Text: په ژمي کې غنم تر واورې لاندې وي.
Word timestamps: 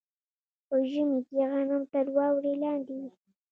په 0.67 0.75
ژمي 0.89 1.19
کې 1.27 1.41
غنم 1.51 1.83
تر 1.93 2.05
واورې 2.15 2.53
لاندې 2.63 2.93
وي. 3.01 3.11